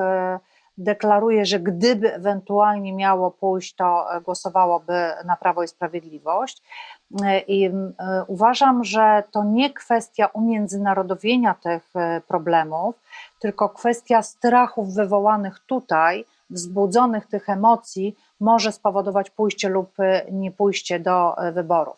deklaruje, 0.79 1.47
że 1.47 1.61
gdyby 1.61 2.15
ewentualnie 2.15 2.93
miało 2.93 3.31
pójść, 3.31 3.75
to 3.75 4.07
głosowałoby 4.25 5.11
na 5.25 5.37
Prawo 5.37 5.63
i 5.63 5.69
Sprawiedliwość. 5.69 6.63
I 7.49 7.71
uważam, 8.27 8.85
że 8.85 9.23
to 9.31 9.45
nie 9.45 9.73
kwestia 9.73 10.27
umiędzynarodowienia 10.27 11.55
tych 11.55 11.93
problemów, 12.29 12.95
tylko 13.39 13.69
kwestia 13.69 14.23
strachów 14.23 14.95
wywołanych 14.95 15.59
tutaj, 15.67 16.25
wzbudzonych 16.51 17.27
tych 17.27 17.49
emocji, 17.49 18.17
może 18.41 18.73
spowodować 18.73 19.31
pójście 19.31 19.69
lub 19.69 19.97
nie 20.33 20.53
pójście 20.53 21.01
do 21.01 21.39
e, 21.39 21.53
wyborów. 21.53 21.97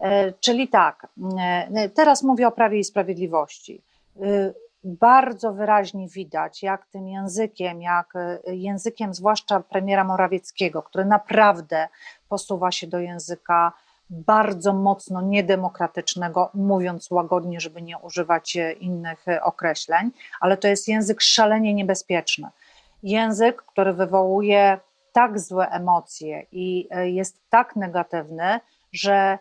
E, 0.00 0.32
czyli 0.32 0.68
tak, 0.68 1.06
e, 1.38 1.88
teraz 1.88 2.22
mówię 2.22 2.48
o 2.48 2.52
Prawie 2.52 2.78
i 2.78 2.84
Sprawiedliwości. 2.84 3.82
Bardzo 4.84 5.52
wyraźnie 5.52 6.08
widać, 6.08 6.62
jak 6.62 6.86
tym 6.86 7.08
językiem, 7.08 7.82
jak 7.82 8.12
językiem 8.46 9.14
zwłaszcza 9.14 9.60
premiera 9.60 10.04
Morawieckiego, 10.04 10.82
który 10.82 11.04
naprawdę 11.04 11.88
posuwa 12.28 12.72
się 12.72 12.86
do 12.86 12.98
języka 12.98 13.72
bardzo 14.10 14.72
mocno 14.72 15.22
niedemokratycznego, 15.22 16.50
mówiąc 16.54 17.10
łagodnie, 17.10 17.60
żeby 17.60 17.82
nie 17.82 17.98
używać 17.98 18.56
e, 18.56 18.72
innych 18.72 19.28
e, 19.28 19.42
określeń, 19.42 20.10
ale 20.40 20.56
to 20.56 20.68
jest 20.68 20.88
język 20.88 21.20
szalenie 21.20 21.74
niebezpieczny. 21.74 22.48
Język, 23.02 23.62
który 23.62 23.92
wywołuje 23.92 24.78
tak 25.12 25.40
złe 25.40 25.68
emocje 25.68 26.46
i 26.52 26.88
e, 26.90 27.10
jest 27.10 27.40
tak 27.50 27.76
negatywny, 27.76 28.60
że 28.92 29.38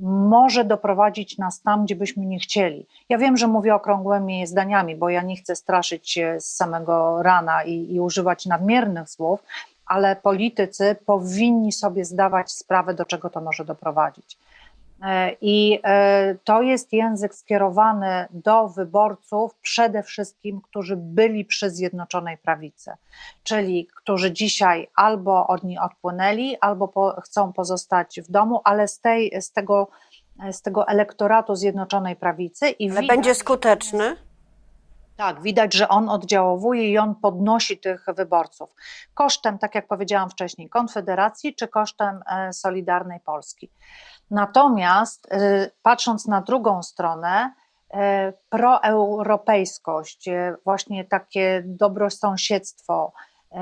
może 0.00 0.64
doprowadzić 0.64 1.38
nas 1.38 1.62
tam, 1.62 1.84
gdzie 1.84 1.96
byśmy 1.96 2.26
nie 2.26 2.38
chcieli. 2.38 2.86
Ja 3.08 3.18
wiem, 3.18 3.36
że 3.36 3.48
mówię 3.48 3.74
okrągłymi 3.74 4.46
zdaniami, 4.46 4.96
bo 4.96 5.08
ja 5.08 5.22
nie 5.22 5.36
chcę 5.36 5.56
straszyć 5.56 6.18
z 6.38 6.44
samego 6.44 7.22
rana 7.22 7.64
i, 7.64 7.94
i 7.94 8.00
używać 8.00 8.46
nadmiernych 8.46 9.10
słów, 9.10 9.42
ale 9.88 10.16
politycy 10.16 10.96
powinni 11.06 11.72
sobie 11.72 12.04
zdawać 12.04 12.52
sprawę, 12.52 12.94
do 12.94 13.04
czego 13.04 13.30
to 13.30 13.40
może 13.40 13.64
doprowadzić. 13.64 14.38
E, 15.02 15.36
I 15.40 15.80
e, 15.84 16.34
to 16.44 16.62
jest 16.62 16.92
język 16.92 17.34
skierowany 17.34 18.26
do 18.30 18.68
wyborców 18.68 19.54
przede 19.54 20.02
wszystkim, 20.02 20.60
którzy 20.60 20.96
byli 20.96 21.44
przy 21.44 21.70
Zjednoczonej 21.70 22.38
Prawicy, 22.38 22.92
czyli 23.42 23.88
którzy 23.96 24.32
dzisiaj 24.32 24.88
albo 24.94 25.46
od 25.46 25.64
niej 25.64 25.78
odpłynęli, 25.78 26.56
albo 26.60 26.88
po, 26.88 27.20
chcą 27.20 27.52
pozostać 27.52 28.20
w 28.20 28.30
domu, 28.30 28.60
ale 28.64 28.88
z, 28.88 29.00
tej, 29.00 29.42
z, 29.42 29.52
tego, 29.52 29.88
z 30.52 30.62
tego 30.62 30.88
elektoratu 30.88 31.54
Zjednoczonej 31.54 32.16
Prawicy. 32.16 32.70
I 32.70 32.90
widać, 32.90 33.06
będzie 33.06 33.34
skuteczny? 33.34 34.16
Tak, 35.18 35.42
widać, 35.42 35.74
że 35.74 35.88
on 35.88 36.08
oddziałowuje 36.08 36.90
i 36.90 36.98
on 36.98 37.14
podnosi 37.14 37.78
tych 37.78 38.06
wyborców. 38.16 38.74
Kosztem, 39.14 39.58
tak 39.58 39.74
jak 39.74 39.86
powiedziałam 39.86 40.30
wcześniej, 40.30 40.68
Konfederacji 40.68 41.54
czy 41.54 41.68
kosztem 41.68 42.20
e, 42.30 42.52
Solidarnej 42.52 43.20
Polski. 43.20 43.70
Natomiast 44.30 45.32
y, 45.32 45.70
patrząc 45.82 46.26
na 46.26 46.40
drugą 46.40 46.82
stronę, 46.82 47.52
y, 47.94 47.98
proeuropejskość, 48.48 50.28
właśnie 50.64 51.04
takie 51.04 51.62
dobrosąsiedztwo, 51.66 53.12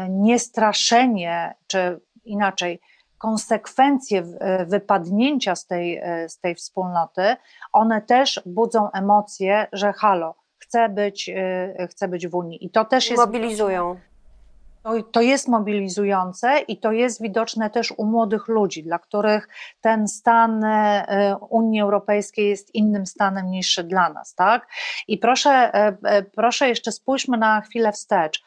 niestraszenie, 0.08 1.54
czy 1.66 2.00
inaczej, 2.24 2.80
konsekwencje 3.18 4.22
wypadnięcia 4.66 5.56
z 5.56 5.66
tej, 5.66 6.02
z 6.28 6.40
tej 6.40 6.54
wspólnoty, 6.54 7.36
one 7.72 8.02
też 8.02 8.42
budzą 8.46 8.90
emocje, 8.92 9.66
że 9.72 9.92
halo, 9.92 10.34
chcę 10.68 10.88
być, 10.88 11.30
chcę 11.90 12.08
być 12.08 12.28
w 12.28 12.34
Unii. 12.34 12.64
I 12.64 12.70
to 12.70 12.84
też 12.84 13.10
jest. 13.10 13.26
Mobilizują. 13.26 13.96
To, 14.82 15.02
to 15.02 15.20
jest 15.20 15.48
mobilizujące 15.48 16.58
i 16.58 16.76
to 16.76 16.92
jest 16.92 17.22
widoczne 17.22 17.70
też 17.70 17.94
u 17.96 18.04
młodych 18.04 18.48
ludzi, 18.48 18.82
dla 18.82 18.98
których 18.98 19.48
ten 19.80 20.08
stan 20.08 20.64
e, 20.64 21.36
Unii 21.50 21.80
Europejskiej 21.80 22.48
jest 22.48 22.74
innym 22.74 23.06
stanem 23.06 23.50
niż 23.50 23.80
dla 23.84 24.08
nas, 24.08 24.34
tak? 24.34 24.68
I 25.08 25.18
proszę, 25.18 25.50
e, 25.74 26.22
proszę 26.22 26.68
jeszcze 26.68 26.92
spójrzmy 26.92 27.36
na 27.36 27.60
chwilę 27.60 27.92
wstecz 27.92 28.42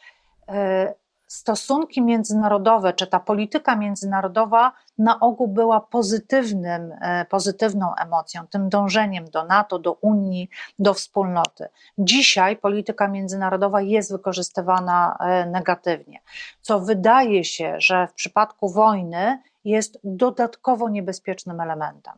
stosunki 1.31 2.01
międzynarodowe, 2.01 2.93
czy 2.93 3.07
ta 3.07 3.19
polityka 3.19 3.75
międzynarodowa 3.75 4.71
na 4.97 5.19
ogół 5.19 5.47
była 5.47 5.81
pozytywnym, 5.81 6.93
e, 7.01 7.25
pozytywną 7.25 7.95
emocją, 7.95 8.47
tym 8.47 8.69
dążeniem 8.69 9.25
do 9.25 9.43
NATO, 9.43 9.79
do 9.79 9.93
Unii, 9.93 10.49
do 10.79 10.93
wspólnoty. 10.93 11.67
Dzisiaj 11.97 12.57
polityka 12.57 13.07
międzynarodowa 13.07 13.81
jest 13.81 14.11
wykorzystywana 14.11 15.17
e, 15.19 15.45
negatywnie, 15.45 16.19
co 16.61 16.79
wydaje 16.79 17.43
się, 17.43 17.75
że 17.77 18.07
w 18.07 18.13
przypadku 18.13 18.69
wojny 18.69 19.41
jest 19.65 19.99
dodatkowo 20.03 20.89
niebezpiecznym 20.89 21.61
elementem. 21.61 22.13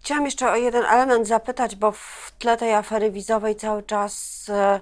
Chciałam 0.00 0.24
jeszcze 0.24 0.50
o 0.50 0.56
jeden 0.56 0.84
element 0.84 1.28
zapytać, 1.28 1.76
bo 1.76 1.92
w 1.92 2.32
tle 2.38 2.56
tej 2.56 2.74
afery 2.74 3.10
wizowej 3.10 3.56
cały 3.56 3.82
czas 3.82 4.46
e, 4.48 4.80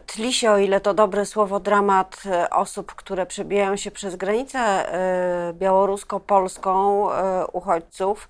tli 0.00 0.32
się, 0.32 0.50
o 0.50 0.58
ile 0.58 0.80
to 0.80 0.94
dobre 0.94 1.26
słowo, 1.26 1.60
dramat 1.60 2.22
e, 2.26 2.50
osób, 2.50 2.94
które 2.94 3.26
przebijają 3.26 3.76
się 3.76 3.90
przez 3.90 4.16
granicę 4.16 4.58
e, 4.58 5.52
białorusko-polską, 5.52 7.10
e, 7.12 7.46
uchodźców. 7.46 8.28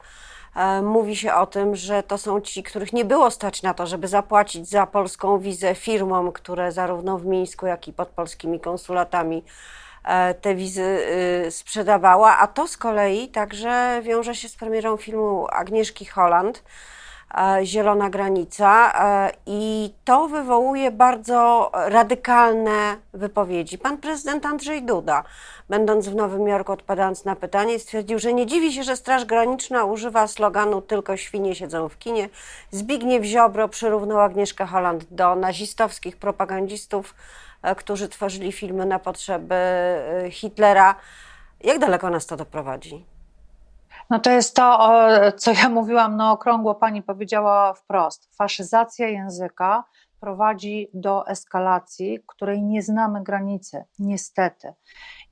Mówi 0.83 1.17
się 1.17 1.35
o 1.35 1.47
tym, 1.47 1.77
że 1.77 2.03
to 2.03 2.19
są 2.19 2.41
ci, 2.41 2.63
których 2.63 2.93
nie 2.93 3.05
było 3.05 3.31
stać 3.31 3.63
na 3.63 3.75
to, 3.75 3.87
żeby 3.87 4.09
zapłacić 4.09 4.69
za 4.69 4.87
polską 4.87 5.39
wizę 5.39 5.75
firmom, 5.75 6.33
które 6.33 6.73
zarówno 6.73 7.19
w 7.19 7.27
Mińsku, 7.27 7.67
jak 7.67 7.89
i 7.89 7.93
pod 7.93 8.09
polskimi 8.09 8.61
konsulatami 8.61 9.45
te 10.41 10.55
wizy 10.55 10.99
sprzedawała, 11.51 12.39
a 12.39 12.47
to 12.47 12.69
z 12.69 12.77
kolei 12.77 13.29
także 13.29 14.01
wiąże 14.03 14.35
się 14.35 14.49
z 14.49 14.57
premierą 14.57 14.97
filmu 14.97 15.47
Agnieszki 15.51 16.05
Holland, 16.05 16.63
zielona 17.63 18.11
granica 18.11 18.93
e, 18.93 19.33
i 19.47 19.95
to 20.05 20.29
wywołuje 20.29 20.91
bardzo 20.91 21.71
radykalne 21.75 22.97
wypowiedzi. 23.13 23.79
Pan 23.79 23.99
prezydent 23.99 24.47
Andrzej 24.47 24.83
Duda, 24.83 25.25
będąc 25.69 26.09
w 26.09 26.15
Nowym 26.15 26.49
Jorku, 26.49 26.73
odpowiadając 26.73 27.25
na 27.25 27.37
pytanie, 27.37 27.79
stwierdził, 27.79 28.19
że 28.19 28.33
nie 28.33 28.47
dziwi 28.47 28.73
się, 28.73 28.83
że 28.83 28.97
Straż 28.97 29.25
Graniczna 29.25 29.85
używa 29.85 30.27
sloganu 30.27 30.83
tylko 30.83 31.17
świnie 31.17 31.55
siedzą 31.55 31.89
w 31.89 31.99
kinie. 31.99 32.29
Zbigniew 32.71 33.25
Ziobro 33.25 33.69
przyrównał 33.69 34.21
Agnieszkę 34.21 34.67
Holland 34.67 35.05
do 35.11 35.35
nazistowskich 35.35 36.17
propagandzistów, 36.17 37.15
e, 37.63 37.75
którzy 37.75 38.09
tworzyli 38.09 38.53
filmy 38.53 38.87
na 38.87 38.99
potrzeby 38.99 39.57
Hitlera. 40.31 40.95
Jak 41.65 41.79
daleko 41.79 42.11
nas 42.11 42.27
to 42.27 42.37
doprowadzi? 42.37 43.12
No 44.11 44.19
to 44.19 44.31
jest 44.31 44.57
to, 44.57 44.93
co 45.37 45.53
ja 45.53 45.69
mówiłam 45.69 46.17
na 46.17 46.33
okrągło, 46.33 46.75
pani 46.75 47.03
powiedziała 47.03 47.75
wprost. 47.75 48.37
Faszyzacja 48.37 49.09
języka 49.09 49.85
prowadzi 50.21 50.89
do 50.95 51.27
eskalacji, 51.27 52.19
której 52.27 52.63
nie 52.63 52.83
znamy 52.83 53.23
granicy, 53.23 53.85
niestety. 53.99 54.73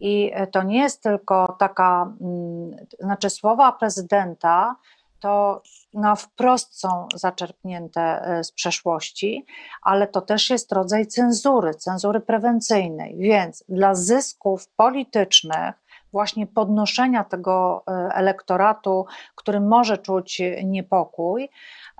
I 0.01 0.33
to 0.53 0.62
nie 0.62 0.79
jest 0.79 1.03
tylko 1.03 1.57
taka, 1.59 2.12
mm, 2.21 2.77
znaczy 3.01 3.31
słowa 3.31 3.73
prezydenta 3.73 4.77
to 5.21 5.62
na 5.94 6.16
wprost 6.16 6.81
są 6.81 7.09
zaczerpnięte 7.14 8.01
e, 8.01 8.44
z 8.44 8.53
przeszłości, 8.53 9.47
ale 9.83 10.07
to 10.07 10.21
też 10.21 10.51
jest 10.51 10.73
rodzaj 10.73 11.07
cenzury, 11.07 11.75
cenzury 11.75 12.21
prewencyjnej. 12.21 13.16
Więc 13.18 13.64
dla 13.68 13.94
zysków 13.94 14.68
politycznych 14.68 15.75
właśnie 16.12 16.46
podnoszenia 16.46 17.25
tego 17.25 17.85
e, 17.88 17.92
elektoratu, 18.14 19.07
który 19.35 19.61
może 19.61 19.99
czuć 19.99 20.42
niepokój, 20.64 21.49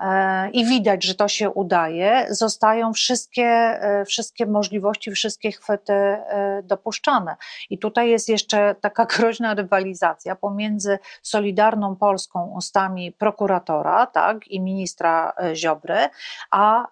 E, 0.01 0.49
i 0.49 0.65
widać, 0.65 1.03
że 1.03 1.15
to 1.15 1.27
się 1.27 1.49
udaje, 1.49 2.25
zostają 2.29 2.93
wszystkie, 2.93 3.45
e, 3.45 4.05
wszystkie 4.05 4.45
możliwości, 4.45 5.11
wszystkie 5.11 5.51
chwyty 5.51 5.93
dopuszczane. 6.63 7.35
I 7.69 7.77
tutaj 7.77 8.09
jest 8.09 8.29
jeszcze 8.29 8.75
taka 8.81 9.05
groźna 9.15 9.53
rywalizacja 9.53 10.35
pomiędzy 10.35 10.99
Solidarną 11.21 11.95
Polską 11.95 12.53
ustami 12.55 13.11
prokuratora 13.11 14.05
tak, 14.05 14.47
i 14.47 14.61
ministra 14.61 15.33
Ziobry, 15.53 15.97
a, 16.51 16.87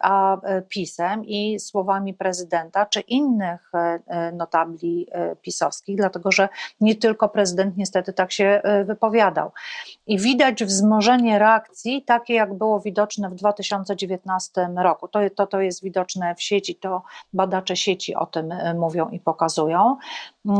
a 0.00 0.36
PiSem 0.68 1.24
i 1.24 1.60
słowami 1.60 2.14
prezydenta 2.14 2.86
czy 2.86 3.00
innych 3.00 3.72
notabli 4.32 5.06
pisowskich, 5.40 5.96
dlatego 5.96 6.23
że 6.32 6.48
nie 6.80 6.94
tylko 6.94 7.28
prezydent 7.28 7.76
niestety 7.76 8.12
tak 8.12 8.32
się 8.32 8.62
wypowiadał. 8.84 9.50
I 10.06 10.18
widać 10.18 10.64
wzmożenie 10.64 11.38
reakcji, 11.38 12.02
takie 12.02 12.34
jak 12.34 12.54
było 12.54 12.80
widoczne 12.80 13.30
w 13.30 13.34
2019 13.34 14.68
roku. 14.76 15.08
To, 15.08 15.18
to, 15.36 15.46
to 15.46 15.60
jest 15.60 15.82
widoczne 15.82 16.34
w 16.34 16.42
sieci, 16.42 16.74
to 16.74 17.02
badacze 17.32 17.76
sieci 17.76 18.14
o 18.14 18.26
tym 18.26 18.52
e, 18.52 18.74
mówią 18.74 19.08
i 19.08 19.20
pokazują. 19.20 19.96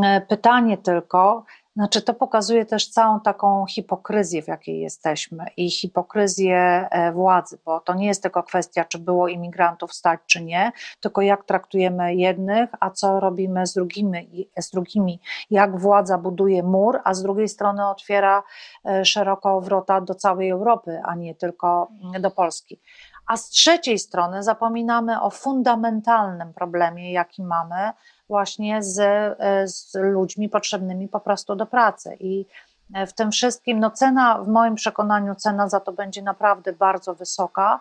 E, 0.04 0.20
pytanie 0.20 0.78
tylko, 0.78 1.44
znaczy, 1.76 2.02
to 2.02 2.14
pokazuje 2.14 2.66
też 2.66 2.88
całą 2.88 3.20
taką 3.20 3.66
hipokryzję, 3.66 4.42
w 4.42 4.48
jakiej 4.48 4.80
jesteśmy 4.80 5.46
i 5.56 5.70
hipokryzję 5.70 6.88
e, 6.90 7.12
władzy, 7.12 7.58
bo 7.64 7.80
to 7.80 7.94
nie 7.94 8.06
jest 8.06 8.22
tylko 8.22 8.42
kwestia, 8.42 8.84
czy 8.84 8.98
było 8.98 9.28
imigrantów 9.28 9.94
stać, 9.94 10.20
czy 10.26 10.42
nie, 10.42 10.72
tylko 11.00 11.22
jak 11.22 11.44
traktujemy 11.44 12.14
jednych, 12.14 12.70
a 12.80 12.90
co 12.90 13.20
robimy 13.20 13.66
z 13.66 13.74
drugimi, 13.74 14.48
z 14.60 14.70
drugimi 14.70 15.20
jak 15.50 15.78
władza 15.78 16.18
buduje 16.18 16.62
mur, 16.62 17.00
a 17.04 17.14
z 17.14 17.22
drugiej 17.22 17.48
strony 17.48 17.88
otwiera 17.88 18.42
e, 18.84 19.04
szeroko 19.04 19.60
wrota 19.60 20.00
do 20.00 20.14
całej 20.14 20.50
Europy, 20.50 21.00
a 21.04 21.14
nie 21.14 21.34
tylko 21.34 21.88
do 22.20 22.30
Polski. 22.30 22.80
A 23.26 23.36
z 23.36 23.48
trzeciej 23.48 23.98
strony 23.98 24.42
zapominamy 24.42 25.22
o 25.22 25.30
fundamentalnym 25.30 26.54
problemie, 26.54 27.12
jaki 27.12 27.42
mamy, 27.42 27.92
właśnie 28.34 28.82
z, 28.82 28.98
e, 28.98 29.68
z 29.68 29.94
ludźmi 29.94 30.48
potrzebnymi 30.48 31.08
po 31.08 31.20
prostu 31.20 31.56
do 31.56 31.66
pracy. 31.66 32.16
I 32.20 32.46
e, 32.94 33.06
w 33.06 33.12
tym 33.12 33.30
wszystkim, 33.30 33.80
no 33.80 33.90
cena, 33.90 34.38
w 34.42 34.48
moim 34.48 34.74
przekonaniu, 34.74 35.34
cena 35.34 35.68
za 35.68 35.80
to 35.80 35.92
będzie 35.92 36.22
naprawdę 36.22 36.72
bardzo 36.72 37.14
wysoka, 37.14 37.80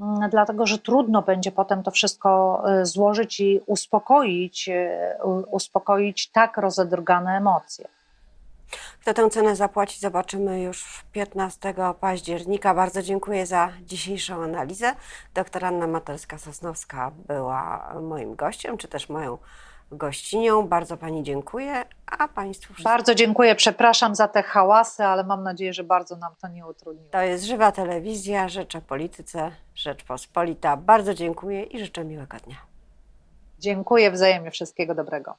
mm, 0.00 0.30
dlatego 0.30 0.66
że 0.66 0.78
trudno 0.78 1.22
będzie 1.22 1.52
potem 1.52 1.82
to 1.82 1.90
wszystko 1.90 2.62
e, 2.66 2.86
złożyć 2.86 3.40
i 3.40 3.60
uspokoić, 3.66 4.70
uspokoić 5.50 6.30
tak 6.30 6.56
rozedrgane 6.56 7.36
emocje. 7.36 7.88
Kto 9.00 9.14
tę 9.14 9.30
cenę 9.30 9.56
zapłaci, 9.56 10.00
zobaczymy 10.00 10.62
już 10.62 11.04
15 11.12 11.74
października. 12.00 12.74
Bardzo 12.74 13.02
dziękuję 13.02 13.46
za 13.46 13.72
dzisiejszą 13.82 14.42
analizę. 14.42 14.94
Doktor 15.34 15.64
Anna 15.64 15.86
Matelska-Sosnowska 15.86 17.10
była 17.10 17.94
moim 18.02 18.34
gościem, 18.36 18.78
czy 18.78 18.88
też 18.88 19.08
moją 19.08 19.38
gościnią. 19.92 20.68
Bardzo 20.68 20.96
Pani 20.96 21.22
dziękuję, 21.22 21.84
a 22.06 22.28
Państwu 22.28 22.74
wszystkim... 22.74 22.92
Bardzo 22.92 23.14
dziękuję, 23.14 23.54
przepraszam 23.54 24.14
za 24.14 24.28
te 24.28 24.42
hałasy, 24.42 25.04
ale 25.04 25.24
mam 25.24 25.42
nadzieję, 25.42 25.72
że 25.72 25.84
bardzo 25.84 26.16
nam 26.16 26.32
to 26.42 26.48
nie 26.48 26.66
utrudniło. 26.66 27.10
To 27.10 27.20
jest 27.20 27.44
Żywa 27.44 27.72
Telewizja, 27.72 28.48
Rzecz 28.48 28.76
o 28.76 28.80
Polityce, 28.80 29.50
Rzeczpospolita. 29.74 30.76
Bardzo 30.76 31.14
dziękuję 31.14 31.62
i 31.62 31.78
życzę 31.78 32.04
miłego 32.04 32.36
dnia. 32.36 32.56
Dziękuję 33.58 34.10
wzajemnie, 34.10 34.50
wszystkiego 34.50 34.94
dobrego. 34.94 35.34